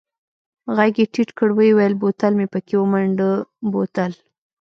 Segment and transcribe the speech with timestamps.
[0.75, 3.29] ږغ يې ټيټ کړ ويې ويل بوتل مې پکښې ومنډه
[3.71, 4.11] بوتل.